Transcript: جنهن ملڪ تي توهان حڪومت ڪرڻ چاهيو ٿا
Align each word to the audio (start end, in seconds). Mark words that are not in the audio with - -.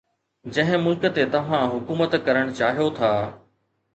جنهن 0.53 0.79
ملڪ 0.85 1.03
تي 1.17 1.25
توهان 1.35 1.67
حڪومت 1.75 2.17
ڪرڻ 2.29 2.51
چاهيو 2.61 2.89
ٿا 3.01 3.13